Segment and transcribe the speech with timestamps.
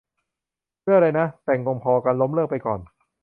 [0.81, 2.79] เลือกได้นะ แต่งงพอกัน ล้มเลิกไปก่อน